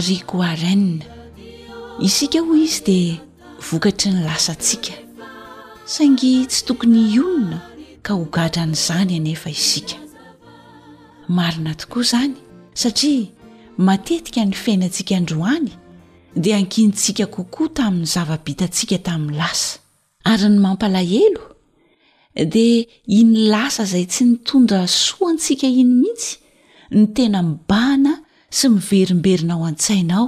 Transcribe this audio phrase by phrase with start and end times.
[0.00, 1.04] rikoirenne
[2.00, 3.14] isika hoy izy dia
[3.70, 4.92] vokatry ny lasatsika
[5.84, 7.60] saingy tsy tokony ionona
[8.02, 9.96] ka hogadran'izany anefa isika
[11.28, 12.34] marina tokoa izany
[12.74, 13.26] satria
[13.76, 15.70] matetika ny fiainantsika androany
[16.36, 19.78] dia ankinitsika kokoa tamin'ny zavabitantsika tamin'ny lasa
[20.24, 21.44] ary ny mampalahelo
[22.34, 26.36] dia iny lasa izay tsy nitondra soantsika iny mihitsy
[26.90, 28.21] ny tena mibahana
[28.52, 30.24] tsy miverimberina ao an-tsainao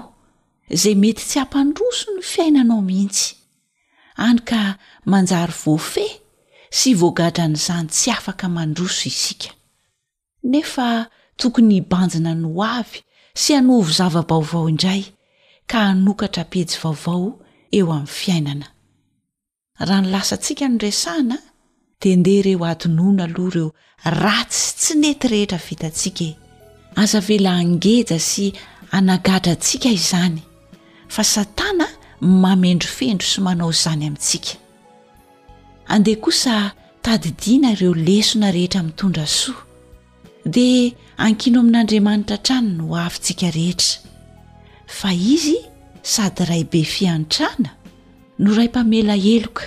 [0.77, 3.29] izay mety tsy hampandroso ny fiainanao mihitsy
[4.27, 4.63] any ka
[5.11, 6.07] manjary voafe
[6.79, 9.51] sy voagadran'izany tsy afaka mandroso isika
[10.53, 10.89] nefa
[11.41, 12.99] tokony hibanjina no o avy
[13.41, 15.03] sy anovy zavabaovao indray
[15.71, 17.31] ka hanokatra pejy vaovao
[17.79, 18.67] eo amin'ny fiainana
[19.87, 21.37] raha no lasantsika no dresahna
[22.03, 23.69] dendeha ireo atonoana aloha ireo
[24.21, 26.31] ratsy tsy nety rehetra vitatsikae
[26.97, 28.53] aza vela angeja sy
[28.91, 30.39] anagadrantsika izany
[31.09, 31.87] fa satana
[32.21, 34.53] mamendro fendro somanao izany amintsika
[35.95, 36.55] andeha kosa
[37.03, 39.57] tadidina ireo lesona rehetra mitondra soa
[40.55, 40.93] dia
[41.27, 43.95] ankino amin'andriamanitra trano no avintsika rehetra
[44.99, 45.57] fa izy
[46.03, 47.71] sady raybe fiantrana
[48.39, 49.63] no ray mpamela eloka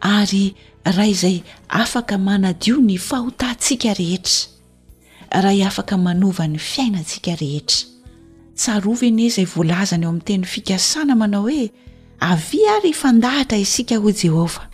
[0.00, 4.57] ary raha izay afaka manadio ny fahotantsika rehetra
[5.30, 7.86] raha afaka manova ny fiainantsika rehetra
[8.58, 11.64] tsarovy ne izay voalazanay eo amin'nyteny fikasana manao hoe
[12.30, 14.64] avi ary ifandahatra isika hoy jehovah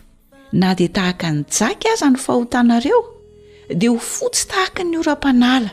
[0.60, 3.00] na dia tahaka ny jaka aza ny fahotanareo
[3.80, 5.70] dia ho fotsy tahaka ny ora-panala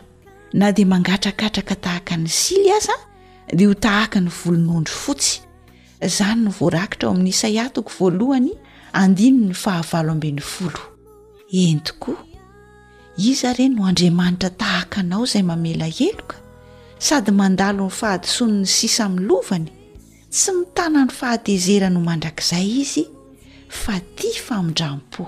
[0.54, 2.96] na dia mangatrakatraka tahaka ny sily aza
[3.52, 5.40] a dia ho tahaka ny volonondry fotsy
[6.02, 8.52] izany no voarakitra ao amin'nisay atoko voalohany
[8.94, 10.82] andiny ny fahavaloambn'ny folo
[11.54, 12.31] en tokoa
[13.30, 16.36] iza ireny no andriamanitra tahaka anao izay mamela heloka
[17.06, 19.70] sady mandalo n'ny fahadisono ny sisamilovany
[20.34, 23.04] tsy mitana ny fahatezera no mandrakizay izy
[23.82, 25.24] fa tia famindram-po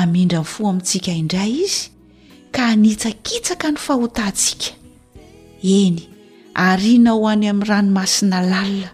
[0.00, 1.82] amindra ny fo amintsika indray izy
[2.54, 4.70] ka hnitsakitsaka ny fahotantsika
[5.80, 6.00] eny
[6.68, 8.90] ariana ho any amin'ny ranomasina lalina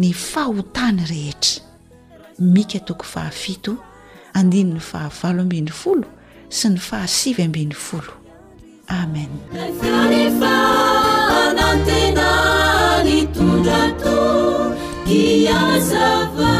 [0.00, 1.62] ny fahotany rehetramika
[6.52, 8.12] sy ny fahasivy ambin'ny folo
[8.92, 9.30] amen
[9.64, 10.56] aza rehefa
[11.56, 12.28] nantena
[13.08, 14.76] ny tondrator
[15.08, 16.52] diazava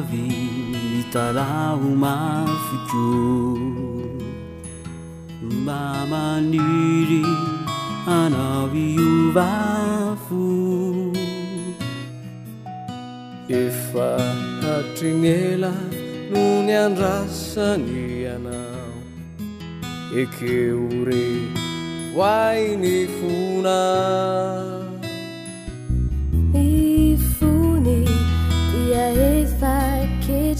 [0.00, 3.06] vyvitalao mafoko
[5.64, 7.22] mamaniry
[8.18, 10.44] anao io vafo
[13.48, 14.08] efa
[14.64, 15.72] hatrimiela
[16.32, 18.96] no ny andrasany anao
[20.22, 21.24] ekeo re
[22.20, 23.80] oainy fona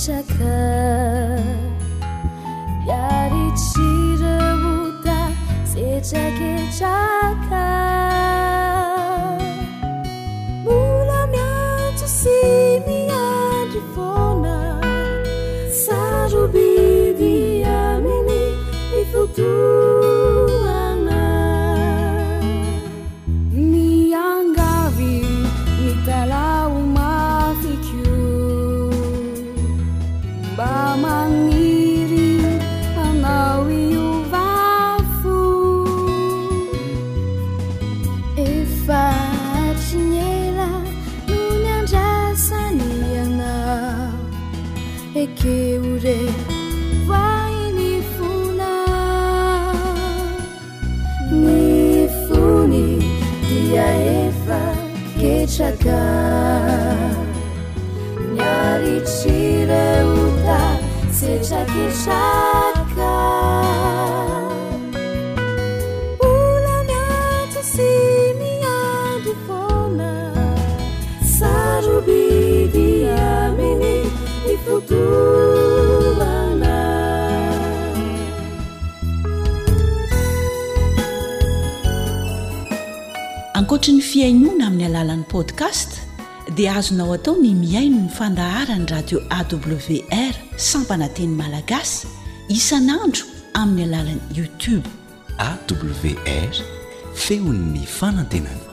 [0.06, 0.44] 着开
[2.86, 3.74] 压一起
[4.22, 5.32] 的不带
[5.72, 6.86] 最着给着
[7.50, 7.85] 看
[85.64, 90.34] astdia azonao atao ny miaino ny fandahara ny radio awr
[90.70, 92.06] sampananteny malagasy
[92.56, 93.24] isan'andro
[93.60, 94.86] amin'ny alalan'ny youtube
[95.48, 96.56] awr
[97.24, 98.65] fehon'ny fanantenany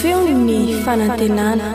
[0.00, 1.68] feo ny fanantenana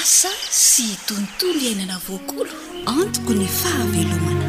[0.00, 0.28] asa
[0.66, 2.50] sy tontolo iainana voakolo
[2.94, 4.48] antoko ny fahavelomana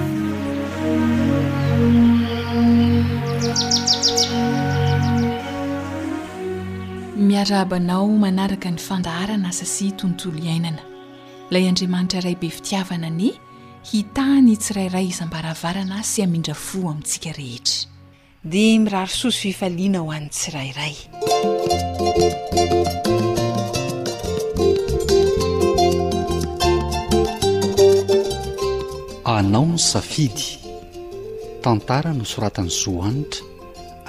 [7.28, 10.82] miaraabanao manaraka ny fandaharana asa sy tontolo iainana
[11.50, 13.30] ilay andriamanitra ray be fitiavanany
[13.84, 17.90] hitahany tsirairay izambaravarana sy amindra fo amintsika rehetra
[18.44, 20.96] dia miraro sosy fifaliana ho an'y tsirairay
[29.36, 30.48] anao ny safidy
[31.66, 33.46] tantara no soratany zohanitra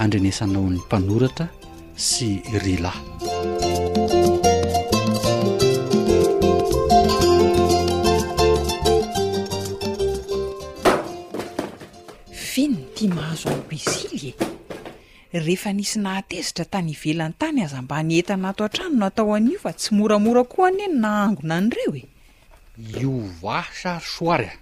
[0.02, 1.48] andrenesanao an'ny mpanoratra
[1.96, 2.30] sy
[2.64, 3.31] rilay
[13.08, 14.34] mahazo anny besily
[15.32, 19.72] e rehefa nisy nahatezitra tany ivelany tany aza mba anyetanato an-trano no atao an'io fa
[19.72, 22.02] tsy moramora ko any e na angona an'ireo e
[23.02, 24.56] iovasa ary soary a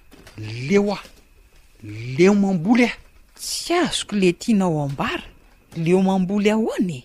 [0.69, 1.03] leo ah
[2.17, 2.97] leo mamboly ah
[3.35, 5.23] tsy azoko le tianao ambara
[5.77, 7.05] leo mamboly ahoany e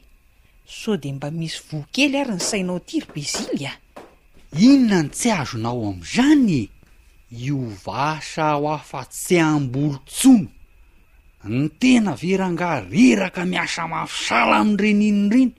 [0.67, 3.77] so de mba misy voakely ary ny sainao ti ry besily ah
[4.59, 6.69] inona ny tsy azonao am'izanye
[7.31, 10.47] iovasaho afa tsy ambolontsono
[11.47, 15.53] ny tena verangariraka miasa mafisala am'ny reniny riny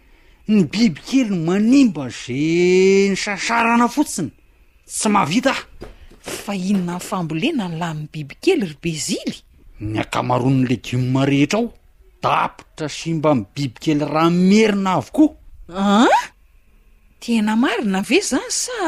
[0.50, 4.30] ny bibikely no manimba ze ny sasarana fotsiny
[4.90, 5.66] tsy mavita ahy
[6.42, 9.36] fa inona ny fambolena ny lamn'ny bibikely ry bezily
[9.90, 11.68] ny akamarony legioma rehetra ao
[12.22, 15.30] dapitra simba m' bibikely rahamierina avokoa
[15.84, 16.18] aah
[17.22, 18.80] tena marina ve zany sa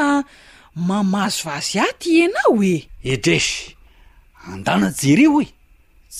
[0.87, 3.63] mamazo vazy a ty anao e edresy
[4.51, 5.45] andana jere oe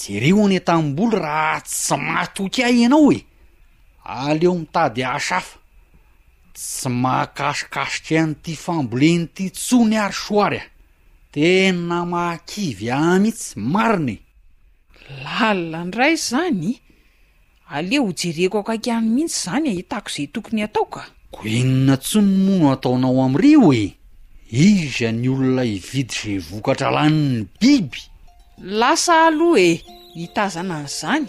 [0.08, 3.20] jereo any tamim-boly raha tsy matokyay ianao e
[4.04, 5.58] aleo mitady aasafa
[6.54, 10.68] tsy maakasikasitry an'ity fambolenyity tsony ary soary a
[11.34, 14.18] tena maakivy amihitsy marinae
[15.24, 16.72] lalila nyd ray zany
[17.76, 21.04] aleo o jereko akakyany mihitsy zany ahitako e, izay tokony hatao ka
[21.34, 23.86] ko ignona tsy nomono hataonao amn'irio e
[24.52, 28.02] izany olona ividy ze vokatra lani'ny biby
[28.62, 29.72] lasa aloha e
[30.20, 31.28] nitazana an'izany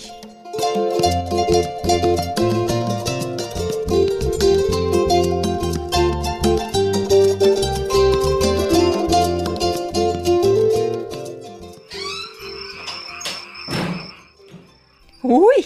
[15.22, 15.62] hoy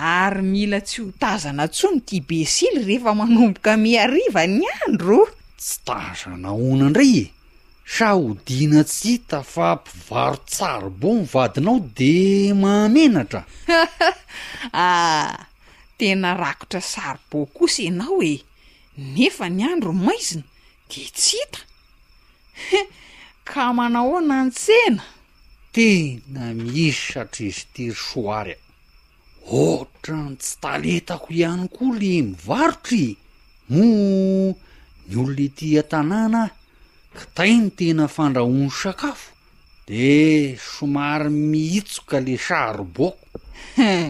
[0.00, 5.18] ary mila tsy ho tazana ntso ny ti besily rehefa manomboka miariva ny andro
[5.60, 7.41] tsy tazana ona indray e
[7.92, 12.12] sa hodina tsy hita fa mpivaro tsarobo mivadinao de
[12.62, 15.34] mamenatraah
[15.98, 18.34] tena rakotra sary bo kosy ianao e
[19.14, 20.44] nefa ny andro nmaizina
[20.92, 21.60] de tsy hita
[23.48, 25.04] ka manao ao na ntsena
[25.74, 28.58] tena miisatrizytery soary a
[29.66, 33.06] ohatra ny tsy taletako ihany koa le mivarotra
[33.72, 33.84] mo
[35.08, 36.42] ny olona itian-tanàna
[37.16, 39.30] kitai ny tena fandrahono sakafo
[39.86, 43.20] de somary mihitsoka le saro boko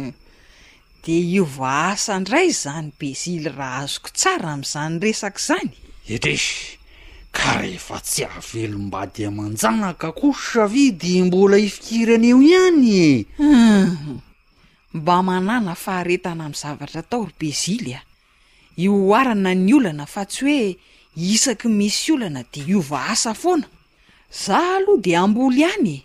[1.03, 5.71] de io va asa indray zany besily raha azoko tsara amn'izany resaka izany
[6.15, 6.79] etresy
[7.37, 14.21] ka refa tsy hahvelom-bady amanjanaka koo sa vidy mbola hifikirana eo ihany e hmm.
[14.99, 18.05] mba manana faharetana ami'y zavatra tao ry besily ah
[18.83, 20.71] io oarana ny olana fa tsy hoe
[21.17, 23.69] isaky misy olana de iova asa foana
[24.33, 26.05] za aloha de ambolo ihanye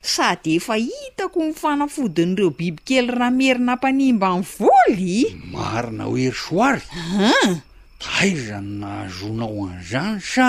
[0.00, 7.60] sady efa hitako nifanafodin'ireo bibikely raha mierina ampanimba ny voly marina oery soary hm
[8.00, 10.48] taizany nahazonao any izany sa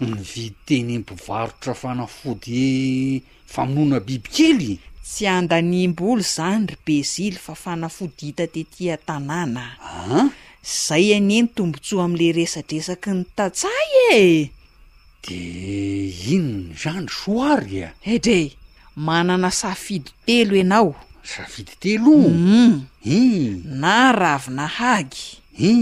[0.00, 8.96] nyvidteny nmpivarotra fanafody famonoana bibikely tsy andanimby olo zany ry bezily fa fanafody hita tetia
[8.96, 13.90] tanànaaah zay anie ny tombontsoa am'le resadresaky ny tatsay
[14.20, 14.24] e
[15.26, 15.40] de
[16.36, 18.16] inony zany soary a e?
[18.16, 18.40] edre
[19.06, 20.90] manana safidy telo ianao
[21.32, 22.76] saafidy teloum mm.
[23.18, 23.20] u
[23.82, 25.24] na ravina hagy
[25.70, 25.74] i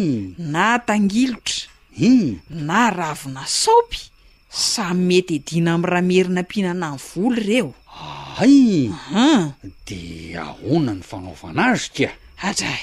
[0.52, 1.66] na tangilotra
[2.10, 4.02] i na ravina saopy
[4.50, 9.52] samy mety edina amiyraha merina m-pihinana ny volo ireo aayhum
[9.86, 10.00] de
[10.44, 12.12] ahona ny fanaovana azy kia
[12.48, 12.82] adray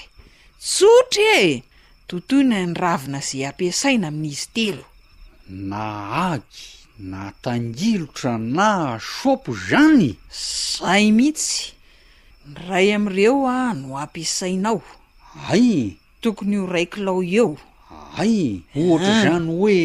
[0.65, 1.53] tsotra e
[2.11, 4.83] totoyna andravina zay ampiasaina amin'izy telo
[5.69, 5.81] na
[6.33, 6.61] aky
[7.11, 8.67] na tangilotra na
[9.01, 10.09] sopo zany
[10.77, 11.73] zay mihitsy
[12.51, 14.81] nyray am'ireo a no ampiasainao
[15.51, 15.67] ay
[16.21, 17.49] tokony ho raikolao eo
[18.21, 18.35] ay
[18.79, 19.21] ohatra ah.
[19.25, 19.79] zany hoe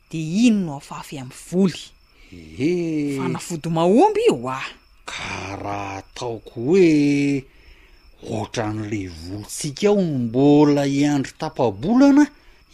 [0.09, 4.67] de iny no afafy amny volyehe fanavody mahomby io ah
[5.05, 6.87] ka raha ataoko hoe
[8.31, 12.25] ohatra n'ile volotsika aho mbola hiandro tapabolana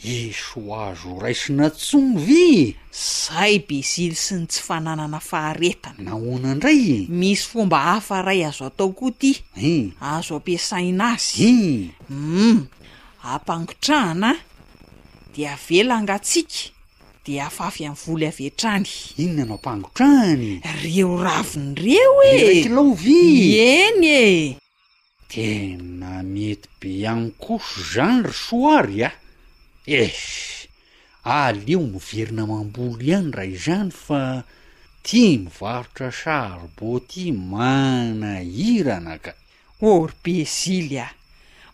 [0.03, 7.03] iso azo raisina tson vy zay be sily sy ny tsy fananana faharetana nahoana indray
[7.11, 12.63] misy fomba hafaray azo atao koa ity in azo am-piasaina azy i um mm.
[13.27, 14.39] ampangotrahana
[15.35, 16.71] de avela ngatsika
[17.25, 18.89] de afaafy amny volo aventrany
[19.23, 23.21] inonanao ampangotrahany reo ravonyireo eraklaovy
[23.67, 24.57] eny e
[25.33, 29.27] tena mety be an' koso zanyry soary a ah!
[29.97, 30.67] ef
[31.23, 34.21] aleo miverina mambolo ihany raha izany fa
[35.05, 39.31] tia mivarotra saribo ty manahirana ka
[39.91, 41.07] orbesily a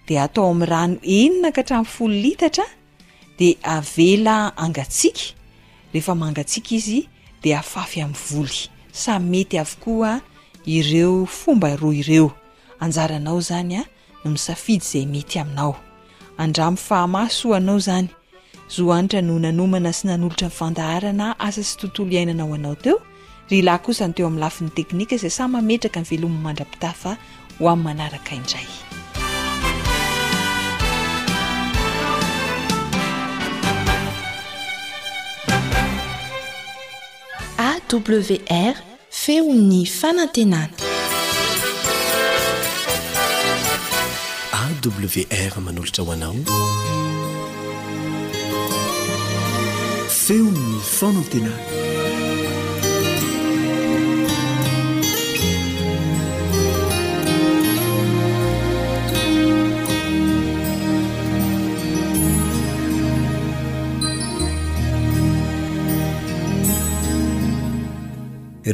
[0.07, 2.65] de atao am'y rano enina ka atramy folo litatra
[3.39, 5.21] de avela angatsika
[5.97, 6.99] ehfa mangatsika izy
[7.43, 8.59] de afafy amnny voly
[8.93, 10.21] samy mety avokoaa
[10.67, 12.31] ireo fomba roa ireo
[12.81, 13.85] anjaranao zany a
[14.25, 15.77] no misafidy izay mety aminao
[16.39, 18.09] andra mifahamaso anao zany
[18.75, 22.97] zo anitra no nanomana sy nanolotra nifandaharana asa sy tontolo iainanao anao teo
[23.51, 27.11] ry lahy kosany teo amin'ny lafiny teknika izay samy mametraka ny veloman'ny mandrapitafa
[27.59, 28.69] ho amin'ny manaraka indray
[37.99, 38.75] wr
[39.11, 40.69] feo ny fanantenana
[44.61, 46.37] awr manolotra hoanao
[50.09, 51.90] feo ny fanantenana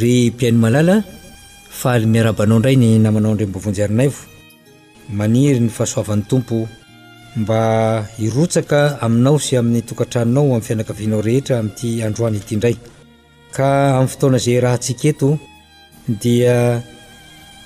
[0.02, 0.96] ry mpiainy malala
[1.80, 4.18] faaly miarabanao indray ny namanao ndray mbovonjarinaivo
[5.18, 6.56] maniry ny fahasoavan'ny tompo
[7.40, 7.60] mba
[8.26, 12.76] irotsaka aminao sy amin'ny tokantranonao amin'ny fianakavianao rehetra amin'ity androany ity ndray
[13.56, 15.30] ka amin'ny fotoana zay rahantsiketo
[16.20, 16.56] dia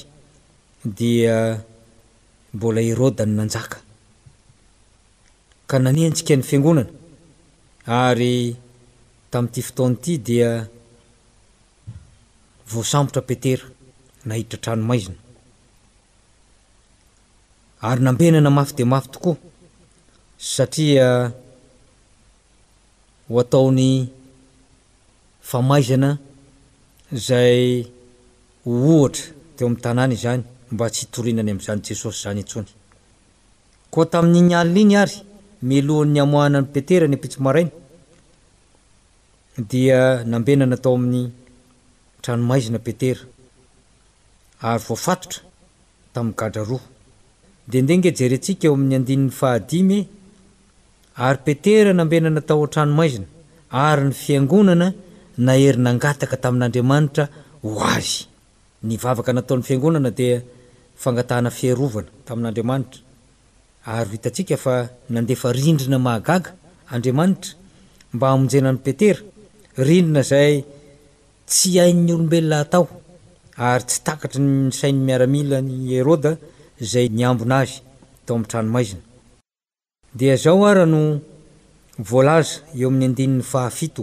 [0.98, 1.36] dia
[2.54, 3.78] mbola irodany nanjaka
[5.68, 6.90] ka nani antsika n'ny fiangonana
[8.06, 8.34] ary
[9.30, 10.50] tamin'ity fotoan'ity dia
[12.72, 13.62] voasambotra petera
[14.24, 15.16] nahitra htranomaizina
[17.80, 19.36] ary nambenana mafy de mafy tokoa
[20.36, 21.32] satria
[23.28, 24.08] ho ataony
[25.40, 26.18] famaizana
[27.12, 27.84] zay
[28.64, 29.22] hohatra
[29.56, 32.68] teo amin'ny tanàny izany mba tsy hitorinany amn'izany jesosy zany antsony
[33.90, 35.16] ko tamin'ny ny alna iny ary
[35.62, 37.70] melohan'ny amoahnany petera ny ampitsomarainy
[39.68, 41.32] dia nambenana atao amin'ny
[42.26, 43.20] tanoaizinapetera
[44.70, 45.40] aryvoafatotra
[46.14, 46.80] tamin'ny gadra a
[47.72, 49.98] da ndengahjereantsika eo amin'ny andinin'ny fahadimy
[51.26, 53.26] ary petera nambena natao atranomaizina
[53.88, 54.88] ary ny fiangonana
[55.46, 57.24] nahery nangataka tamin'andriamanitra
[57.64, 58.20] ho azy
[58.88, 60.36] nyvavaka nataon'ny fiangonana dia
[61.02, 63.00] fangatahana fiarovana tamin'andriamanitra
[63.96, 64.74] ary itantsika fa
[65.14, 66.50] nandefa rindrina mahagaga
[66.94, 67.50] andriamanitra
[68.14, 69.20] mba hamonjenany petera
[69.88, 70.54] rindrina zay
[71.48, 72.84] tsy ain'ny olombelona hatao
[73.68, 76.32] ary tsy takatry ysain'ny miaramila ny eroda
[76.90, 77.76] zay nyambona azy
[78.24, 79.02] tao am'tranomaizina
[80.18, 81.00] dia zao ara no
[82.10, 84.02] volaza eo amin'ny andin'ny fahaito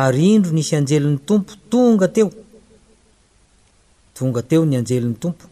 [0.00, 2.28] ary indro nsy anjelin'ny tompo tonga teo
[4.16, 5.46] tonga teo ny ajelin'ny tompo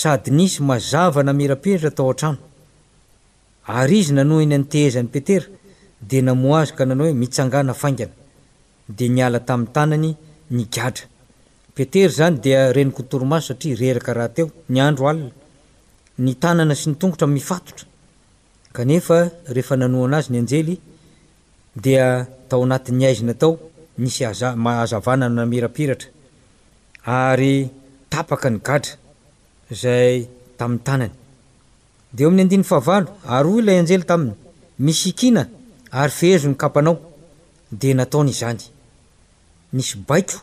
[0.00, 2.38] sady nisy mazava namiraperitra tao an-trano
[3.78, 5.46] ary izy nanoany anytehzany petera
[6.08, 8.19] di namoa azy ka nano hoe mitsangana faingana
[8.96, 10.08] de niala tamin'ny tanany
[10.56, 11.04] nygadra
[11.74, 20.72] petery zany dia renyktorimazo satria rerakarahateo nynonana sy nyongotra anazaetoayaiznao zniaira
[27.48, 27.52] y
[28.12, 28.92] taka ny adra
[29.82, 30.14] zay
[30.58, 32.96] tai'ny tananyde amin'ny andiny faha
[33.36, 34.32] ary oy lay anjely taminy
[34.84, 35.42] mis ikina
[36.00, 36.96] ary fehzony kapanao
[37.80, 38.62] de nataonyizany
[39.76, 40.38] nysy baiko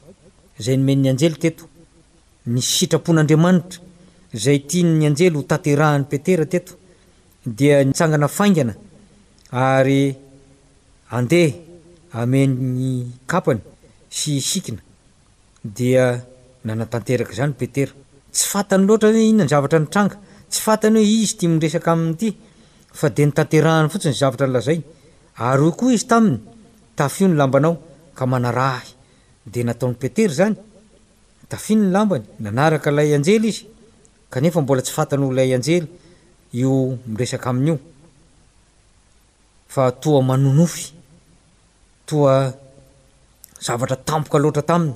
[0.63, 1.63] zay nomenn'ny anjely teto
[2.53, 3.79] nisy sitrapon'andriamanitra
[4.43, 6.73] zay tiany anjely ho taterahan'nypetera teto
[7.59, 8.51] da ntangaaai
[11.17, 11.49] ydeha
[12.23, 13.59] amenykany
[14.17, 14.31] sy
[14.77, 14.81] na
[15.77, 17.23] daeazanyee
[18.33, 20.15] y fantanyloatra hoeinnany zavatra nytanga
[20.51, 22.29] ty fatay hoe izy t iresak amiity
[22.99, 24.79] fa dentatehany fotsiny zavatra nlazai
[25.49, 26.39] aryokoa izy taminy
[26.97, 27.75] tafo ny lambanao
[28.17, 28.91] ka manarahy
[29.51, 30.55] de nataon'nypetery zany
[31.47, 33.65] tafin ny lambany nanaraka lay anjely izy
[34.31, 35.87] kanefa mbola tsy fantanyholay anjely
[36.59, 40.85] ioiea ainiofatoa manonofy
[42.07, 42.33] toa
[43.65, 44.93] zavatra tampoka loatra taminy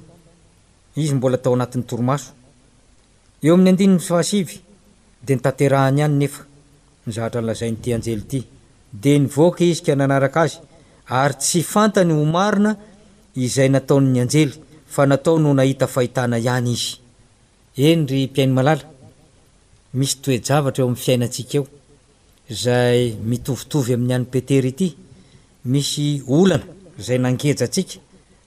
[1.02, 2.30] izy mbolatao anatin'nytorimaso
[3.44, 4.56] eo amin'ny andiny nyfahasivy
[5.26, 6.42] de nitaterahany hany nefa
[7.16, 8.40] zaatra nlazainyty ajely ty
[9.04, 10.56] de nivoaka izy ka nanaraka azy
[11.22, 12.72] ary tsy fantany homarina
[13.36, 14.54] izay natao'ny anjely
[14.88, 17.02] fa natao no nahita fahitana ihany izy
[17.78, 18.76] ery mai
[19.94, 21.67] misy toeavara eo am'ny fiainatsika eo
[22.63, 24.88] zay mitovitovy amin'ny anypetery ity
[25.63, 26.65] misy olana
[27.00, 28.00] zay nangeja tsika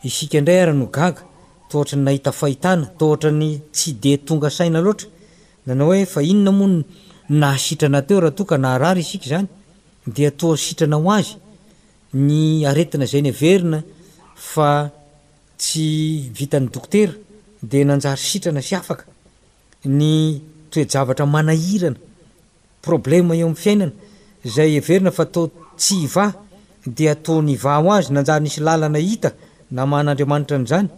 [0.05, 1.23] isikandray ara no gaga
[1.71, 5.09] totrany nahita fahitana tohtrany tsy de tonga saina loatra
[5.67, 6.83] nanao hoe fa inona mono
[7.29, 9.49] nahasitrana teo rahatoka nahrary isiky zany
[10.07, 11.37] de atositrana ho azy
[12.13, 13.83] ny aretina zay nyverina
[14.37, 14.91] fa
[15.57, 17.13] tsy vitany doktera
[17.63, 19.05] de nanjary sitrana sy afaka
[19.85, 21.97] ny toejavatra manahirana
[22.85, 23.93] problema eo ami'ny fiainana
[24.45, 26.27] zay everina fa to tsy iva
[26.87, 29.31] di ataony va ho azy nanjary isy lalana hita
[29.75, 30.89] naman'andriamanitra n'zany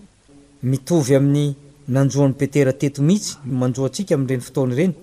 [0.62, 1.46] mitovyamin'ny
[1.88, 4.94] nanjoan'nypetera teto mihitsy manjoantsika am'reny fotonyreny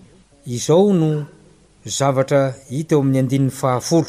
[0.46, 1.26] izao no
[1.98, 4.08] zavatra iteo amin'ny andin'ny fahafolo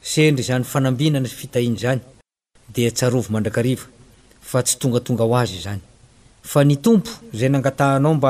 [0.00, 2.00] sendry zany fanambinany fitahiny zany
[2.72, 3.86] dia tsarovo mandrakariva
[4.40, 5.80] fa tsy tongatonga ho azyzany
[6.42, 8.24] fa ny tompo zay nangathnaomb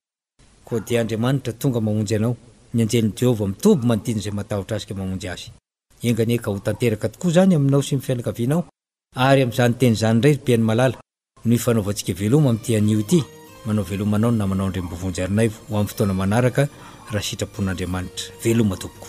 [0.86, 2.34] d andimanitra tonga mahonjyanao
[2.76, 5.48] ny anjelin'ni jehovah mitomby manodiny zay mahatahotra asika mamonjy azy
[6.08, 8.62] enganika ho tanteraka tokoa zany aminao sy mifiainakavianao
[9.28, 10.96] ary amin'zanyteny zany nraybeany malala
[11.46, 13.18] no ifanaovantsika veloma ami'ity anio ity
[13.66, 16.62] manao velomanao na manao ndrey mbovonjyarinay ivo ho amn'ny fotoana manaraka
[17.12, 19.08] raha sitrapon'andriamanitra veloma toboko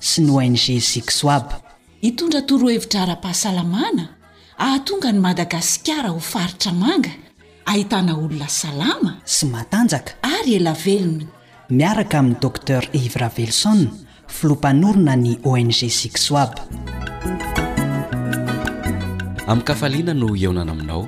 [0.00, 1.60] sy ny ong sisoab
[2.00, 4.04] hitondra toroahevitra ara-pahasalamana
[4.56, 7.12] ahatonga ny madagasikara ho faritra manga
[7.70, 11.26] ahitana olona salama sy matanjaka ary ela velona
[11.78, 13.76] miaraka amin'ni docter ivra velso
[14.34, 16.52] filo-panorona ny ong sisoab
[19.50, 21.02] amin'ykafaliana no eonana aminao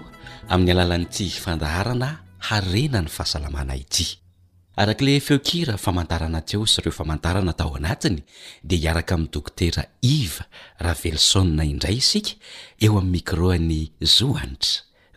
[0.52, 2.08] amin'ny alalan'n'ity ifandaharana
[2.48, 4.21] harena ny fahasalamana ity
[4.76, 8.18] arak' le feokira famantarana teo sy ireo famantarana tao anatiny
[8.70, 10.46] de hiaraka amin'ny doktera iva
[10.84, 12.30] raha velisonna indray isika
[12.84, 13.74] eo amin'n micro any
[14.16, 14.70] zoanitra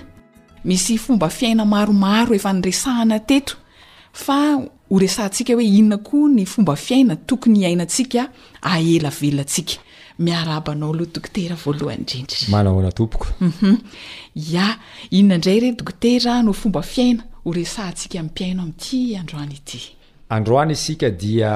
[0.70, 3.56] misoba fiaiamaomareahat
[4.26, 4.38] fa
[4.94, 8.22] horesantsika hoe inona koa ny fomba fiaina tokony ainatsika
[8.72, 9.76] ahelavella tsika
[10.26, 13.76] miaabanao aloha dokotera voalohany dind manahoanatompoko ia mhm.
[15.18, 19.82] inonandray re dokotera no fomba fiaina horesa ntsika mpiainao amty androany ity
[20.38, 21.52] androany isika dia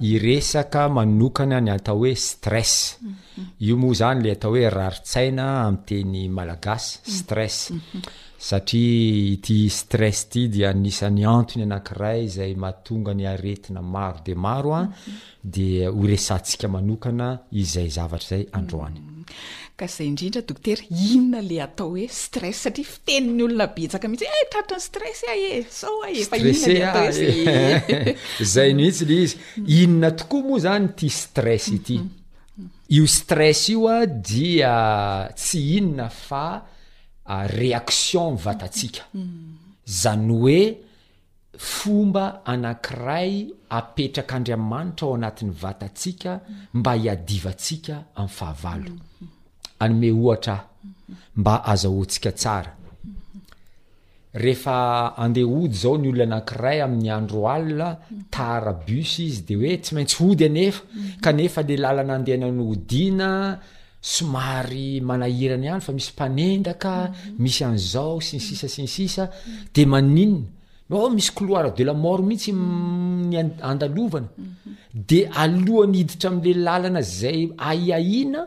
[0.00, 3.42] iresaka manokana ny atao hoe stress mhm.
[3.60, 7.12] io moa zany le atao hoe raritsaina ami teny malagasy mm.
[7.18, 8.00] stress mhm.
[8.44, 14.70] satria ity stress ity di anisan'ny antony anankiray zay mahatonga ny aretina maro de maro
[14.76, 14.88] a ah.
[15.54, 17.28] de horesantsika manokana
[17.62, 19.00] izay zavatra zay androanyt
[19.94, 20.20] zay no
[28.82, 29.36] ihitsy le izy
[29.78, 36.46] inona tokoa moa zany ty stress ity mm, mm, mm, o ses ioadiatsy ah, innfa
[37.26, 39.20] Ah, atinzany mm.
[40.16, 40.30] mm.
[40.44, 40.58] oe
[41.56, 46.40] fomba anankiray apetrak' andriamanitra ao anatin'ny vatatsika mm.
[46.74, 48.78] mba hiadivatsika amiaha
[54.32, 54.76] maefa
[55.22, 57.96] andeh ody zao ny olono anankiray amin'ny andro alina
[58.30, 60.82] tara bus izy de oe tsy maintsy ody anefa
[61.24, 63.28] kanefa le lalana andehanany hodiana
[64.12, 67.36] somary manahirana ihany fa misy mpanendaka mhm.
[67.42, 68.72] misy an'izao sinsisa mhm.
[68.76, 69.54] sinsisa mhm.
[69.74, 72.52] de maninna misy coloire de lamore mihitsy
[73.30, 73.34] ny
[73.70, 74.28] andalovana
[75.08, 78.42] de alohany hiditra am'lay làlana zay ai ahina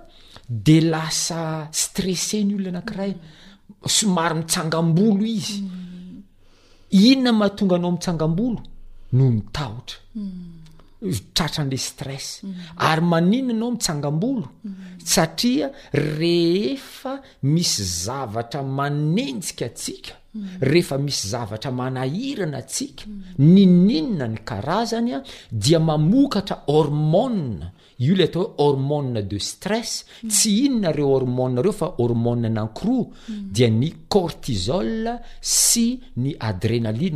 [0.67, 1.41] de lasa
[1.81, 3.13] stresseny olono anakiray
[3.97, 5.57] somary mitsangam-bolo izy
[7.07, 8.59] inona mahatonga anao mitsangam-bolo
[9.15, 9.97] noho nitahotra
[11.35, 12.27] tratran'la stress
[12.91, 14.45] ary maninanao mitsangam-olo
[15.13, 15.67] satria
[16.19, 17.13] rehefa
[17.55, 20.13] misy zavatra manenjika atsika
[20.71, 23.03] rehefa misy zavatra manahirana atsika
[23.53, 25.17] nininna ny karazanya
[25.51, 27.65] dia mamokatra hormone
[28.05, 29.91] io ley atao hoe hormona de stress
[30.31, 33.07] tsy inonareo hormona reo fa hormon nankroa
[33.55, 34.91] dia ny cortisol
[35.41, 35.87] sy
[36.23, 37.11] ny adrenalie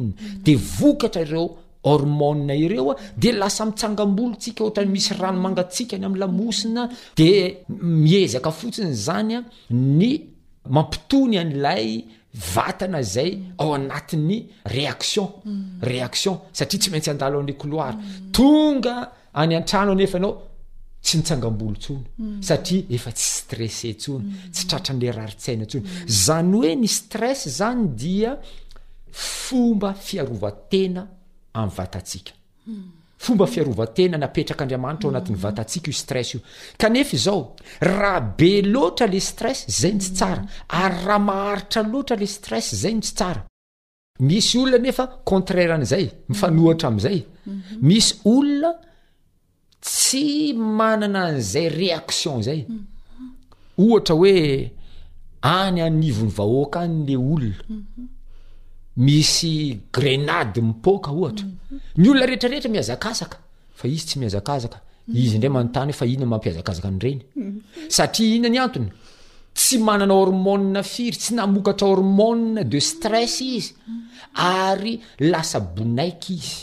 [0.45, 1.47] de vokatra reo
[1.85, 10.21] delasamitsangambolotsikahtray misy ranomangatsikany amlamosina de miezaka fotsiny zanya ny
[10.69, 17.95] mampitony an'lay vatana zay ao anati'ny réationréation satria tsy maintsy andalo anly oloir
[18.31, 20.31] tongaany aano efanao
[21.03, 22.59] tsy nisangaboloonaa
[22.95, 24.11] ef tsysese
[24.53, 25.65] nnta n'le raritsaina
[26.25, 28.31] zany oe ny stres zany dia
[29.23, 31.01] fomba fiaratena
[31.53, 32.31] amiy vatatsika
[33.17, 35.41] fomba fiarovatena napetraka andriamanitra ao anatin'ny mm.
[35.41, 36.39] vatantsika io stress io
[36.77, 40.47] kanefa izao raha be loatra le stress zayny tsy tsara mm.
[40.67, 43.43] ary raha maharitra loatra la stress zany tsy tsara
[44.19, 46.93] misy olona nefa contraire an'izay mifanohatra mm.
[46.93, 47.77] ami'izay mm-hmm.
[47.81, 48.71] misy olona
[49.83, 53.31] tsy manana an'izay réaction zay mm-hmm.
[53.77, 54.71] ohatra hoe
[55.41, 58.07] any anivony vahoaka anyle olona mm-hmm.
[58.97, 61.47] misy grenade mipoka ohatra
[61.97, 63.37] ny olona rehetrarehetra mihazakazaka
[63.75, 64.77] fa izy tsy mihazakazaka
[65.13, 67.21] izy ndray manontany hoefa ihona mampiazakazaka nyreny
[67.89, 68.89] satria ihnona ny antony
[69.55, 73.73] tsy manana hormona firy tsy namokatra hormone de stress izy
[74.35, 76.57] ary lasa bonaika izy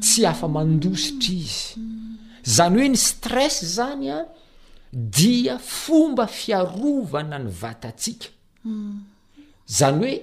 [0.00, 1.60] tsy afa mandositra izy
[2.44, 4.18] zany hoe ny stress zany a
[4.92, 8.28] dia fomba fiarovana ny vatatsika
[9.66, 10.14] zany oe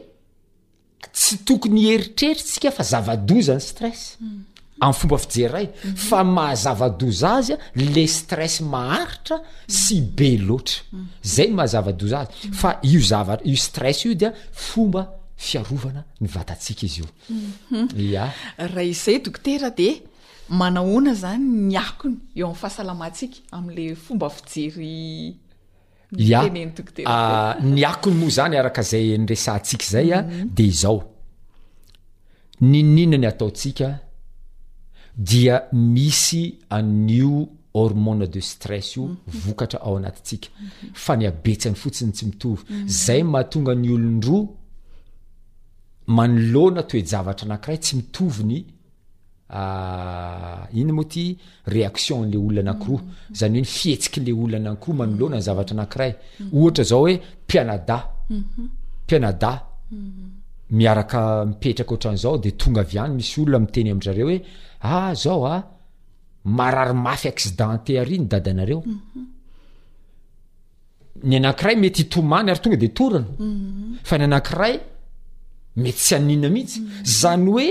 [1.14, 4.44] tsy tokony heritrerytsika fa zavadozany stress mm.
[4.82, 5.96] am'y fomba fijery ray mm-hmm.
[6.08, 9.78] fa mahazava-doza azya le stress maharitra mm.
[9.84, 11.08] sy be loatra mm.
[11.36, 14.32] zay mahazavadoza azy fa io zava io stress io dya
[14.68, 17.88] fomba fiarovana ny vatatsika izy io mm-hmm.
[18.14, 18.26] ya
[18.76, 19.90] raha izay dokotera de
[20.50, 24.94] manahoana zany my akony eo am'y fahasalamatsika am'la fomba fijery
[26.12, 26.42] ya
[27.64, 30.24] ny akiny moa zany araka zay nyresantsika zay a ah,
[30.56, 31.04] de izaho
[32.62, 34.00] ninninany ataotsika
[35.16, 40.48] dia misy anio hormona de stress io vokatra ao anatitsika
[40.94, 44.48] fa ny abetsyany fotsiny tsy mitovy zay mahatonga ny olonroa
[46.08, 48.66] manoloana toejavatra anankiray tsy mitoviny
[49.52, 51.34] Ah, iny moa ty
[51.74, 53.34] réactionnle olona anakiroa mm-hmm.
[53.34, 56.52] zany hoe ny fihetsikyle olono anakiroa mamilona ny zavatra anakiray mm-hmm.
[56.60, 57.16] ohatra zao oe
[57.48, 57.98] pianada
[58.30, 58.68] mm-hmm.
[59.08, 59.52] pianada
[60.70, 65.56] miaraka mipetraka oatranzao de tonga avy any misy olona miteny amzareo hoe a ah, zaoa
[65.56, 65.64] ah,
[66.44, 68.84] mararymafy accidenté arny dadanareo
[71.24, 73.26] ny anankiray mety tomany arytonga de ton
[74.04, 74.78] fany anakray
[75.80, 76.80] mety tsy annina mihitsy
[77.20, 77.68] zany hoe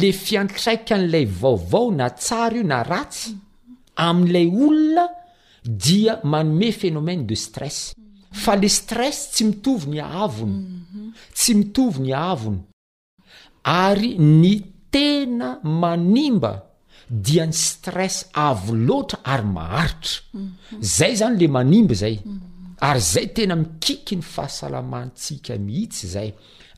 [0.00, 3.30] le fiantraika an'ilay vaovao na tsara io na ratsy
[4.06, 5.04] amin'ilay olona
[5.84, 7.78] dia manome fenomena de stress
[8.42, 10.58] fa le stress tsy mitovy ny aavony
[11.36, 12.60] tsy mitovy ny avony
[13.64, 14.52] ary ny
[14.92, 15.50] tena
[15.82, 16.52] manimba
[17.26, 18.16] dia ny stres
[18.48, 22.16] avo loatra ary maharitra zay zany le manimba zay
[22.88, 26.30] ary zay tena mikiky ny fahasalamantsika mihitsy izay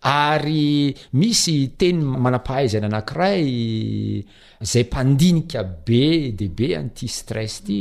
[0.05, 4.25] ary misy teny manapahaizana anakiray
[4.61, 7.79] zay mpandinika be de be anyity stress ty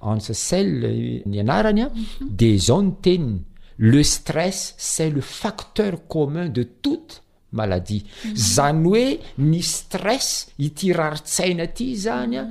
[0.00, 0.40] ance mhm.
[0.48, 0.88] celle
[1.28, 2.32] ny anarany a mhm.
[2.36, 3.38] de zao ny teniny
[3.78, 8.36] le stress s'est le facteur commun de toute maladie mhm.
[8.36, 12.48] zany oe ny stress iti raritsaina aty zany a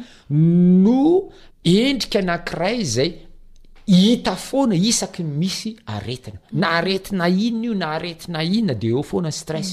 [0.83, 0.99] no
[1.65, 3.11] endrika anakiray zay
[3.87, 9.63] hita foana isak misy aetina na aeina ina io naareina innadeeofonayresay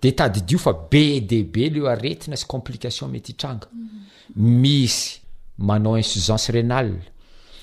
[0.03, 3.89] detdio fa b db leoena syopicatiomet hn mhm.
[4.37, 5.21] misy
[5.59, 6.93] manaoinsencera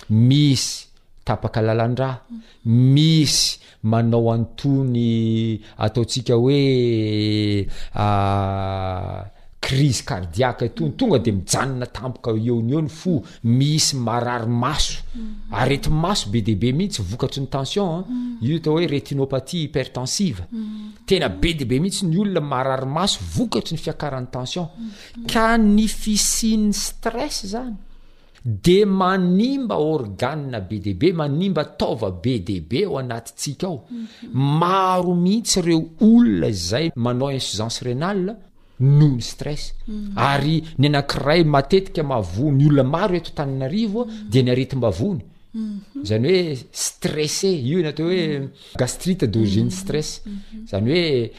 [0.09, 0.89] misy
[1.23, 2.19] tapaka lalandraha
[2.65, 9.25] misy manao antony ataotsika hoe ah,
[9.61, 15.03] crise cardiaka toy tonga de mijanona tampoka eo ny o ny fo misy mararymaso
[15.51, 18.03] areti maso be debe mihitsy vokatry ny tension
[18.41, 20.43] io atao hoe retinopatie hypertensive
[21.05, 24.67] tena be deabe mihitsy ny olona mararymaso vokatry ny fiakaran'ny tension
[25.29, 27.75] ka ny fisiny stress zany
[28.45, 33.77] de manimba organie b dbe manimba ataova be dbe ho anatitsika ao
[34.33, 38.19] maro mihitsy ireo olona zay manao insusance renal
[38.79, 40.13] noho ny stress mm.
[40.29, 44.29] ary ny anankiray matetika mavony y olona maro oeto taninarivoa mm.
[44.31, 45.19] dea ny areti m-mavony
[45.55, 46.03] mm-hmm.
[46.09, 50.67] zany hoe stresse io natao hoe gastrite à dorgene stress mm-hmm.
[50.71, 51.31] zany hoe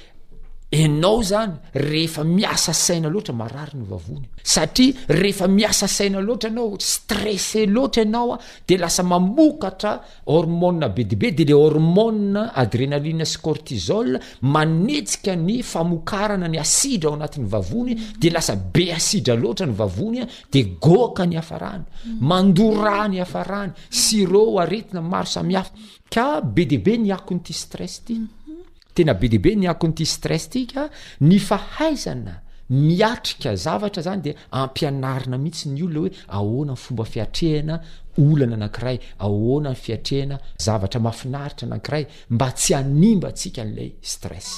[0.71, 6.77] enao zany rehefa miasa saina loatra marary ny vavony satria rehefa miasa saina loatra enao
[6.79, 13.39] stresse loatra ianao a de lasa mamokatra hormona be dibe de le hormona adrenalina sy
[13.43, 19.73] cortizol manetsika ny famokarana ny asidra ao anatin'ny vavony de lasa be asidra loatra ny
[19.75, 21.85] vavonya de gôkany afa rany
[22.21, 25.73] mandora ny afa rany siro aretina maro samy hafa
[26.15, 28.23] ka be dibe ny akon'ity stress ty
[29.01, 30.89] tena be deabe ny ako n'ity stress tika
[31.25, 32.35] ny fahaizana
[32.75, 37.79] miatrika zavatra zany dia ampianarina mihitsy ny olona hoe ahoana ny fomba fiatrehana
[38.27, 44.49] olana anankiray ahoana ny fiatrehana zavatra mahafinaritra anakiray mba tsy animba ntsika n'lay stress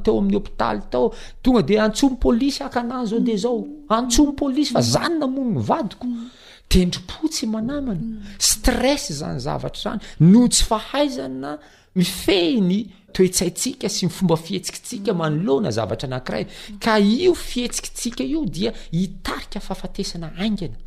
[0.03, 3.67] teo amy ôptaly totonga de antsomypolisy aka anazy ao de zao mhm.
[3.93, 6.25] antsomypolisy fa zany namonogny vadiko mhm.
[6.71, 9.99] tendrimpotsy manamana stress zany zavatra zany
[10.31, 11.51] noho tsy fahaizana
[11.99, 12.79] mifehiny
[13.15, 16.45] toetsaitsika sy y fomba fihetsikitsika manolohana zavatra anakiray
[16.83, 20.77] ka io fihetsikitsika io dia hitarika fahafatesana aingina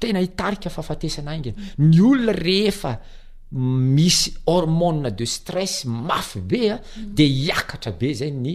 [0.00, 2.94] tena hitarika fahafatesana aingina ny olona rehefa
[3.98, 6.80] misy hormona de stress mafy bea
[7.18, 8.54] de hiakatra be zay ny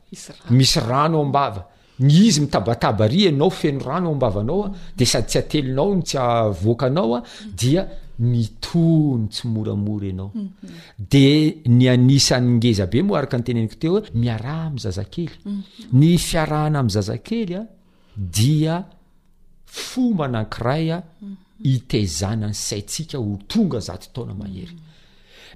[0.49, 1.67] misy rano ambava
[1.99, 7.23] ny izy mitabatabary anao feno rano ambavanaoa de sady tsy atelonao ny tsy avoakanao a
[7.59, 7.81] dia
[8.31, 10.49] mitony tsy moramora anao mhm.
[11.11, 11.25] de
[11.77, 15.59] ny anisan'nyngeza be moa araka nyteneniko teo hoe miarah am zazakely mhm.
[15.99, 17.61] ny fiarahana am zazakelya
[18.15, 18.75] dia
[19.65, 21.35] fo mbanankiraya mhm.
[21.73, 24.75] itezana ny saitsika ho tonga zato taona mahery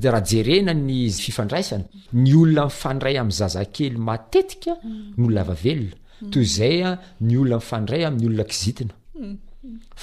[0.01, 1.85] draha jerena ny fifandraisany
[2.19, 5.15] ny olona mifandray amin'ny zazakely matetika mm.
[5.17, 6.31] ny olona avavelona mm.
[6.35, 6.93] toy zay a
[7.27, 9.35] ny olona mifandray amin'ny olona kizitina mm.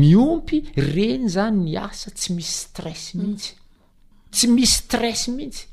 [0.00, 0.56] miompy
[0.94, 3.54] reny zany ny asa tsy misy stress mihitsy
[4.34, 5.68] tsy misy stress mihitsy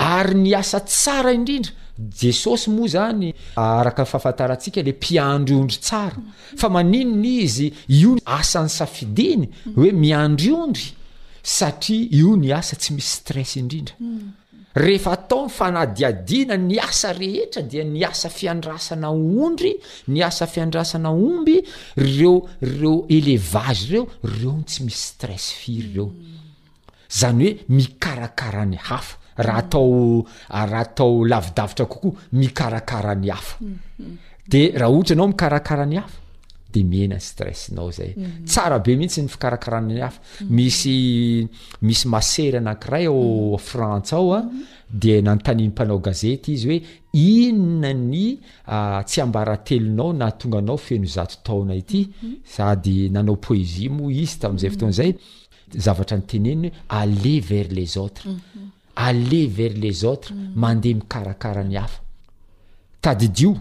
[0.00, 1.72] ary ny asa tsara indrindra
[2.20, 6.20] jesosy moa zany araka fahafantarantsika le mpiandry ondry tsara
[6.62, 7.68] fa maninony izy
[8.00, 9.46] io asan'ny safidiny
[9.76, 10.86] hoe miandry ondry
[11.56, 13.94] satria io ny asa tsy misy stres indrindra
[14.84, 19.12] rehefa atao ny fanadiadina ny asa rehetra dia ny asa fiandrasana
[19.44, 19.72] ondry
[20.12, 21.56] ny asa fiandrasana omby
[21.96, 24.04] reo reo elevage reo
[24.36, 26.08] reo n tsy misy stress firy reo
[27.20, 33.56] zany hoe mikarakarany hafa raha tao raha atao lavidavitra kokoa mikarakarany hafa
[34.48, 36.18] de raha ohatra anao mikarakarany hafa
[36.74, 38.44] de mienay stresnao zay mhm.
[38.56, 40.70] aaemihitsyny fikarakaray af mhm.
[40.78, 43.56] smisy masey anaray ao mhm.
[43.68, 44.40] frants aoa
[45.02, 48.26] de nantaninympanaogazeta izy oe inonany
[49.04, 52.00] tsyambaratelonao natonganao feno zato taona ity
[52.52, 55.12] sady nanao poezi moa izy tam'zay fotoanyzay
[55.74, 58.68] zavatra ny tenenina hoe aller vers les atres mhm.
[58.96, 60.50] aller vers les autres mhm.
[60.54, 62.00] mandeha mikarakara ny hafa
[63.00, 63.56] tadidio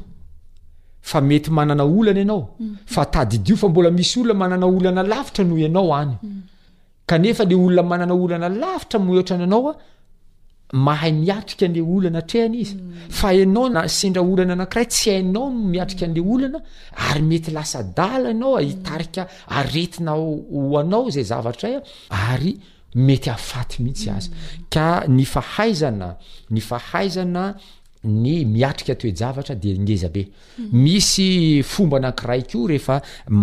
[1.02, 2.78] fa mety manana olana ianao mhm.
[2.86, 6.16] fa tadidio fa mbola misy olona manana olana lafitra noho ianao any
[7.06, 9.76] kanefa le olona manana olana lafitra mihoatrany anao a
[10.86, 13.10] mahay miatrika an'le olana trehany izy mm.
[13.20, 16.60] fa anao nasendra olana anankiray tsy hainao miatrika an'le olana
[17.10, 18.68] ary mety lasa dala anao mm.
[18.70, 19.24] hitarika
[19.58, 20.30] aretinao
[20.66, 21.80] oanao zay zavatra ya
[22.32, 22.52] ary
[23.06, 24.62] mety ahafaty mihitsy azy mm.
[24.74, 24.86] ka
[25.18, 26.10] ny fahaizana
[26.54, 27.44] ny fahaizana
[28.24, 30.24] ny miatrika toe javatra de yhezabe
[30.84, 31.30] misy
[31.72, 32.96] fomba anankiray ko rehefa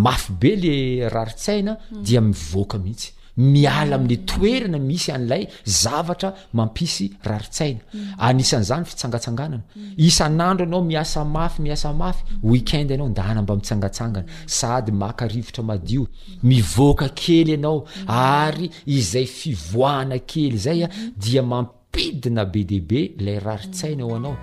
[0.05, 0.77] mafy be le
[1.15, 1.73] rarits aina
[2.07, 8.01] dia mivoaka mihitsy miala amin'la toerana misy an'lay zavatra mampisy raritsaina mm.
[8.29, 9.65] anisan'zany fitsangatsanganana
[10.07, 16.07] isanandro anao miasa mafy miasa mafy weekend anao ndanamba mitsangatsangana sady makarivotra madio
[16.43, 24.03] mivoaka kely ianao ary izay fivoahana kely zaya ah, dia mampidina be deabe ilay raritsaina
[24.03, 24.37] eo anao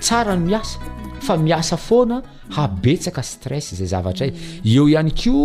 [0.00, 0.78] tsara ny miasa
[1.20, 2.22] fa miasa foana
[2.56, 4.32] habetsaka stress zay zavatray
[4.74, 5.36] eo ihany ko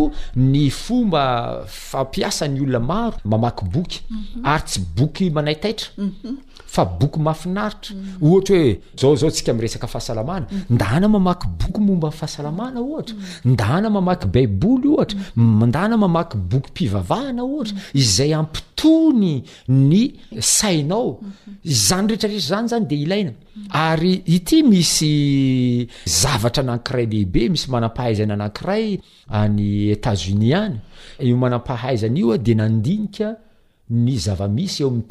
[0.51, 1.23] ny fomba
[1.67, 4.45] fampiasany olona maro mamaky boky mhm.
[4.53, 6.37] ary tsy boky manay taitra mhm.
[6.75, 8.25] fa boky mafinaritra mhm.
[8.25, 13.15] ohatry hoe zao zao tsika mresaka fahasalamana ndana mamaky boky momba fahasalamana ohatra
[13.53, 15.19] ndana mamaky baiboly ohatra
[15.59, 19.35] mandana mamakyboky mpivavahana ohatra izay ampitony
[19.69, 20.03] ny
[20.39, 21.09] sainao
[21.73, 23.31] izany rehtrarehetra zany zany de ilaina
[23.85, 25.11] ary ity misy
[26.19, 28.99] zavatra na leibe misy manapahaizany anakiray
[29.39, 31.97] ayetaiaaaahaiy
[32.47, 33.27] deay
[34.33, 35.01] avaisy eany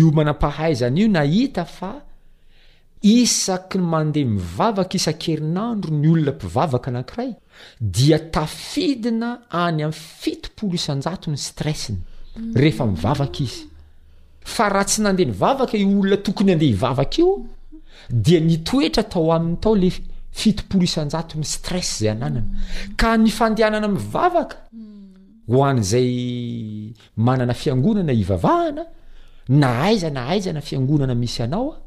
[0.00, 1.12] ivavakastsyianaahaizanyio mhm.
[1.18, 1.92] nahita a
[3.16, 7.30] isaky mandeh mivavaka isa-kerinandro ny olona mpivavaka anakiray
[7.80, 9.28] dia tafidina
[9.64, 11.94] any amiy fitopolo isnjaony sresi
[14.60, 17.30] aha tsy nande nivavaka olona tokony andea ivavak io
[18.10, 19.90] dia nytoetra tao amin'ny tao la
[20.40, 22.42] fitopolo isanjato h mi stress izay ananana
[22.96, 24.56] ka ny fandeanana mivavaka
[25.50, 26.10] ho an'izay
[27.24, 28.84] manana fiangonana ivavahana
[29.60, 31.78] na aiza na aizana fiangonana misy anao a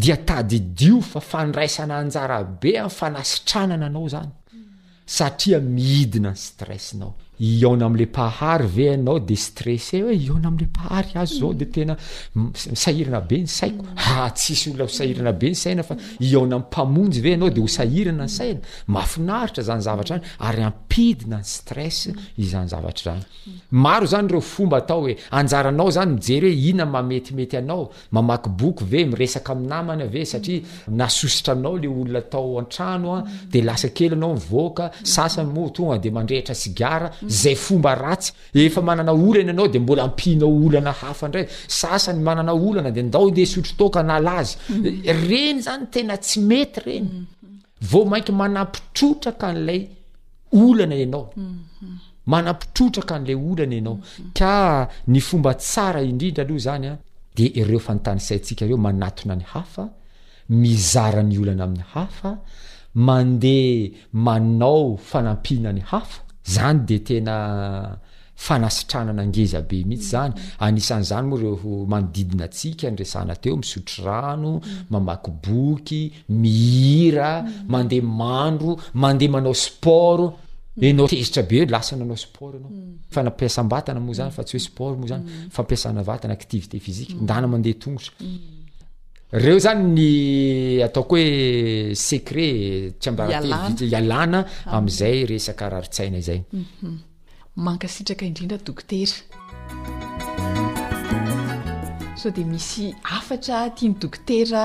[0.00, 4.30] dia tadidio fa fandraisana anjarabe a fanasitranana anao zany
[5.16, 11.10] satria mihidina ny stressinao ina amle pahary ve anao de sresse e ina amle ahary
[11.14, 18.60] azoao de tenasahina e n saitsisy olna sainae n sanaan aony ve anaode osairanan saina
[18.94, 23.14] afinaritra any zaatraany ary ampidina ny sres ianzaatra
[23.72, 29.04] anyaro any reo fomba atao oe anaranao zany mijery hoe iona mametimety anao mamakiboky ve
[29.10, 35.50] miresaka minamana ve satria nasositraanao le olona tao antranoa de lasa kely anao ivoaka sasany
[35.50, 40.56] mo toga de mandrehitra sara zay fomba ratsy efa manana olana anao de mbola ampinao
[40.66, 44.56] olana hafa ndray sasany mananaolana de ndao desotrotokanalazy
[45.28, 47.08] reny zany tena tsy mety reny
[47.90, 49.80] vo mainky manampitrotraka n'lay
[50.52, 51.26] olana anao
[52.26, 53.96] manampitrotraka n'la olana anao
[54.38, 56.92] ka ny fomba tsara indrindra aloha zanya
[57.36, 59.84] de ireo fanotanisayntsika reo manatona ny hafa
[60.48, 62.30] mizarany olana amin'ny hafa
[63.06, 67.36] mandeha manao fanampihana ny hafa zany de tena
[68.34, 70.32] fanasitrananangezy be mihitsy zany
[70.66, 74.52] anisan'zany moa reho manodidinaatsika andresana teo misotro rano
[74.92, 76.00] mamakiboky
[76.42, 77.30] mihira
[77.72, 78.72] mandeha mandro
[79.02, 80.22] mandeha manao sport
[80.86, 82.72] enao tezitra be lasa na anao sport anao
[83.14, 85.24] fanampiasam-batana moa zany fa tsy hoe sport moa zany
[85.54, 88.12] fampiasana vatana aktivité fizika ndana mandeha tongotra
[89.34, 94.40] reo zany ny ataoko hoe secret tsy amart ialana
[94.76, 95.28] amin'izay ah.
[95.30, 96.92] resaka raritsaina izay mhm.
[97.66, 99.14] mankasitraka indrindra dokotera
[102.14, 104.62] sao de misy afatra tia ny dokotera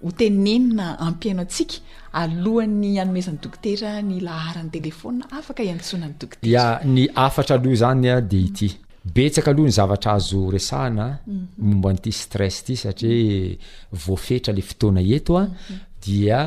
[0.00, 1.82] hotenenina ampiaino atsika
[2.22, 8.40] alohan'ny anomezan'ny dokotera ny laharan'ny telefonia afaka hiantsona ny dokoteara ny afatra aloha zanya de
[8.48, 8.70] ity
[9.16, 11.46] betsaka alohany zavatra azo esahaa mhm.
[11.68, 13.58] mombanty stres ty satriao mhm.
[14.04, 15.76] voafetra le fotoanaetoa mhm.
[16.06, 16.38] dia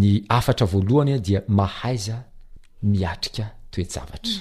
[0.00, 2.16] ny afatra voaloany dia mahaiza
[2.90, 4.36] miatrika toetjavatra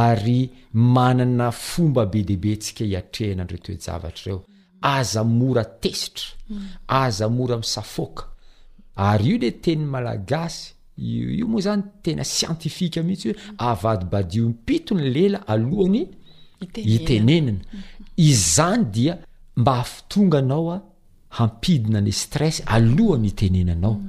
[0.00, 0.40] ary
[0.94, 4.40] manana fomba be debe tsika hiatrehananreo toetjavatra reo
[4.96, 6.26] aza mora tesitra
[7.02, 8.24] azamora misafoka
[9.08, 10.60] ary io le teny malagasy
[10.98, 13.40] iio moa zany tena sientifika mihitsy hoe
[13.70, 16.02] avadibadio mipito ny lela alohany
[16.76, 17.58] itenenana
[18.16, 19.18] izyzany dia
[19.56, 20.82] mba hafitonga anao a
[21.28, 24.00] hampidina nly stress alohany itenenanao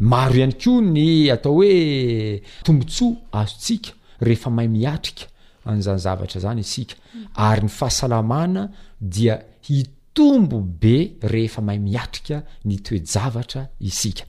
[0.00, 5.24] maro ihany koa ny atao hoe tombontsoa azotsika rehefa mahay miatrika
[5.64, 6.94] an'izany zavatra zany isika
[7.34, 8.70] ary ny fahasalamana
[9.00, 14.24] dia hitombo be rehefa mahay miatrika ny toejavatra isika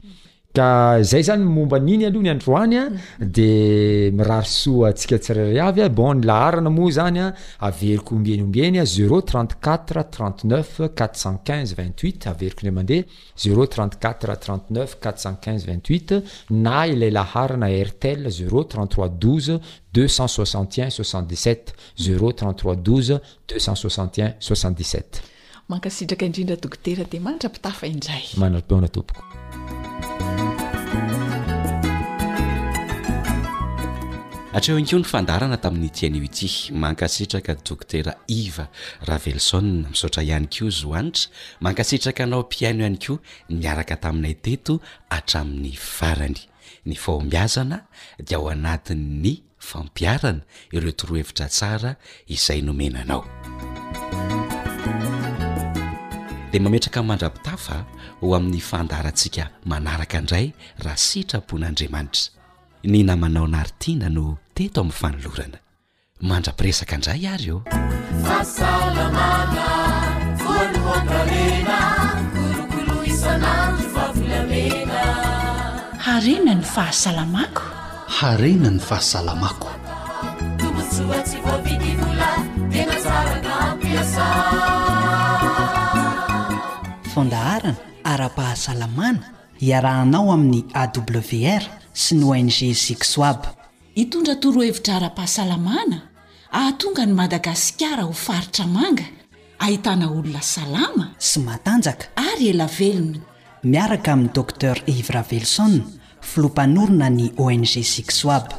[0.53, 5.89] ka zay zany momba niny aloha ny androany a de mirarysoa antsika tsirairy avy a
[5.89, 7.33] bon ny laharana moa zany a
[7.67, 13.03] averiko hombienyombieny a 034 39 45 28 averiko ndray amandeha
[13.45, 19.59] 034 39 45 28 na ilay laharana arthel 0 33 2
[19.95, 23.19] 261 67 0 33 2
[23.55, 25.29] 261 67aena
[34.53, 38.65] atreo any koa ny fandarana tamin'ny tian'io ity mankasitraka dokotera iva
[39.07, 41.27] ravelson misaotra ihany ko izyoanitra
[41.65, 43.17] mankasitraka anao mpiaino ihany koa
[43.49, 44.73] niaraka taminay teto
[45.17, 46.37] atramin'ny farany
[46.85, 47.77] ny faombiazana
[48.27, 49.33] dia ao anatin' ny
[49.69, 50.41] fampiarana
[50.75, 51.95] ireo toroa hevitra tsara
[52.35, 53.21] izay nomenanao
[56.51, 57.75] dia mametraka nmandrapitafa
[58.21, 60.45] ho amin'ny fandarantsika manaraka indray
[60.83, 62.23] raha sitrapon'andriamanitra
[62.83, 64.25] ny namanao anaritiana no
[64.55, 65.59] teto amin'ny fanolorana
[66.29, 67.49] mandrapiresaka indray iary
[75.93, 76.53] ohokharena
[78.73, 79.71] ny fahasalamakotoi
[87.21, 89.23] aaranaarapahasalamana
[89.67, 91.63] iarahanao amin'ny awr
[92.01, 93.45] sy ny ong sisoab
[93.97, 95.99] hitondra toroahevitra ara-pahasalamana
[96.59, 99.05] ahatonga ny madagasikara ho faritra manga
[99.61, 103.21] ahitana olona salama sy matanjaka ary ela velony
[103.73, 105.67] miaraka amin'ny docter ivra velso
[106.25, 108.53] filo-panorona ny ong sisoabe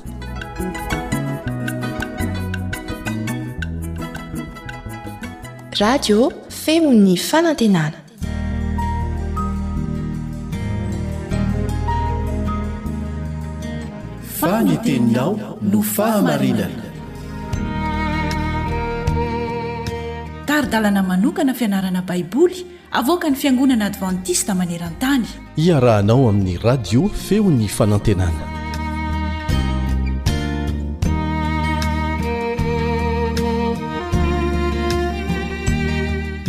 [14.42, 15.38] fanyteninao
[15.72, 16.84] no fahamarinana
[20.48, 22.58] taridalana manokana fianarana baiboly
[23.00, 25.22] avoka ny fiangonana advantista maneran-tany
[25.66, 28.44] iarahanao amin'ny radio feony fanantenana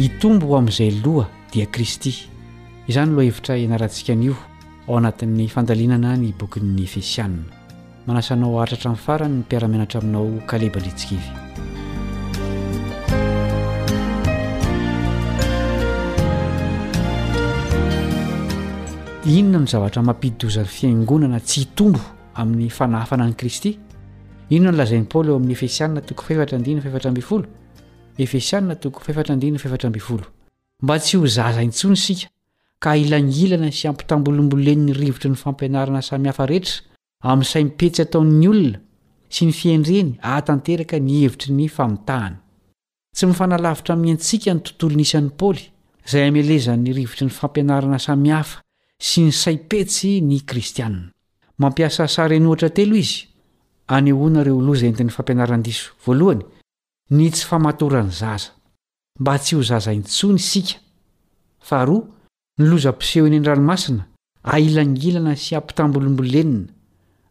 [0.09, 2.11] itombo amin'izay loha dia kristy
[2.87, 4.35] izany loha hevitra hianarantsika nio
[4.87, 7.61] ao anatin'ny fandalinana ny bokin'ny efesianna
[8.07, 11.23] manasanao aritrahtra min'ny farany ny mpiaraminatra aminao kalebandritsikivy
[19.37, 21.99] inona ny zavatra mampidi-dozan'ny fiaingonana tsy hitombo
[22.41, 23.71] amin'ny fanahafana ni kristy
[24.55, 27.47] inona no lazain'ni paoly eo amin'ny efesianna toko feefatra diny fefaramolo
[28.25, 30.25] efesianna toko fefatradiny featramfolo
[30.83, 32.27] mba tsy ho zaza intsony isika
[32.83, 36.92] ka ilangilana sy ampitam-bolomboleni'ny rivotry ny fampianarana samihafa rehetra
[37.29, 38.79] amin'nsaymipetsy ataon'ny olona
[39.33, 42.37] sy ny fiaindreny ahatanteraka ny hevitry ny famitahana
[43.15, 45.63] tsy mifanalavitra mi antsika ny tontolonisan'ny paoly
[46.05, 48.59] izay amlezany rivotry ny fampianarana samihafa
[49.09, 51.07] sy ny saipetsy ny kristianna
[51.61, 53.15] mampiasa sarenohatra telo izy
[53.95, 55.53] anehonareo lzenma
[57.17, 58.51] ny tsy famatorany zaza
[59.19, 60.77] mba tsy ho zazaintsony ish
[62.59, 64.03] nzseo eny nraoaia
[64.53, 66.67] algina sym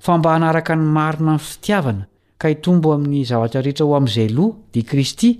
[0.00, 2.04] fa mba naaraka ny marina ay fitiavana
[2.40, 5.30] ka hitombo amin'ny zavatra rehetra ho am'izay loh dia kristy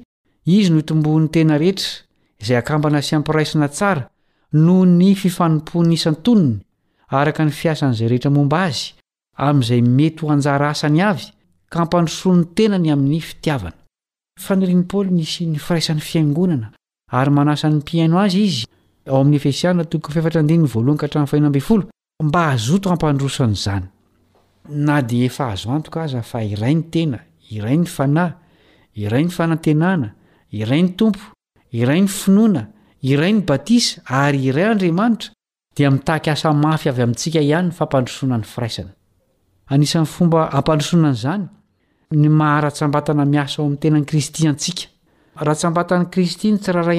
[0.47, 1.89] izy no itombony tena rehetra
[2.43, 4.07] izay akambana sy ampiraisana tsara
[4.53, 6.61] noho ny fifanomponyisantonony
[7.11, 8.95] araka ny fiasan' izay rehetra momba azy
[9.35, 11.27] amy'izay mety ho anjara asany avy
[11.73, 13.75] ka ampandrosony tenany amin'ny fitiavana
[14.39, 16.69] faniriny paoly misy ny firaisan'ny fiangonana
[17.19, 18.65] ary manasany mpiaino azy izy
[19.07, 19.39] ao ain'ny
[21.35, 23.85] eeiaamba azoto ampandrosan'zany
[24.87, 27.19] na di ef hazoatok aza fa iray ny tena
[27.57, 28.33] iray ny fanahy
[29.03, 30.09] iray ny fanantenana
[30.61, 31.25] iray ny tompo
[31.81, 32.63] iray ny finoana
[33.03, 35.31] iray ny batisa ary iray andriamanitra
[35.77, 38.45] dia mitahak asa mafy avy amintsika ihanyny amandroona ny
[39.91, 41.45] ian'ny fomba apandrosona n'zany
[42.23, 44.85] ny mahara-tsambatana miasa ao amin'ny tenanykristy antsika
[45.35, 46.99] atabatan kisty ny siraay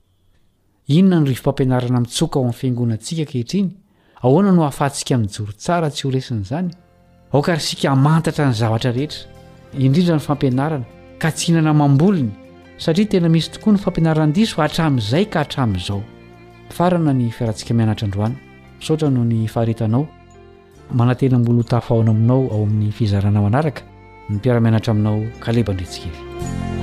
[0.97, 3.69] inona ny ryvo mfampianarana mitsoka ao amin'ny fiangonantsika kehitriny
[4.25, 6.69] ahoana no hahafahantsika min'ny joro tsara tsy horesina izany
[7.33, 9.19] aoka ry sika mantatra ny zavatra rehetra
[9.85, 10.85] indrindra ny fampianarana
[11.21, 12.31] ka tsy hihnana mambolony
[12.77, 16.01] satria tena misy tokoa ny fampianaranandisof hatramin'izay ka hatramin'izao
[16.77, 18.35] farana ny fiarantsika mianatra androany
[18.85, 20.03] saotra noho ny faharetanao
[20.99, 23.81] manantena mbolo htafahona aminao ao amin'ny fizarana manaraka
[24.29, 26.79] ny mpiaramianatra aminao kalebandritsikely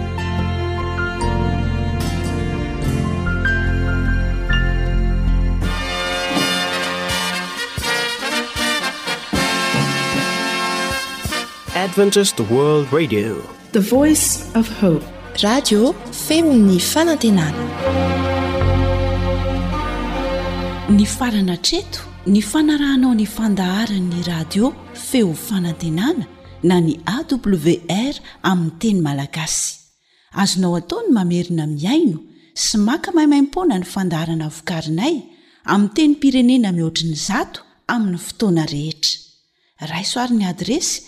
[16.16, 17.46] femny faantena
[20.88, 26.24] ny farana treto ny fanarahnao nyfandaharan'ny radio feo fanantenana
[26.64, 28.14] na ny awr
[28.50, 29.68] aminny teny malagasy
[30.42, 32.18] azonao ataony mamerina miaino
[32.64, 35.14] sy maka mahaimaimpona ny fandaharana vokarinay
[35.72, 37.60] ami teny pirenena mihoatriny zato
[37.94, 41.07] amin'ny fotoana rehetra raisoarin'ny adresy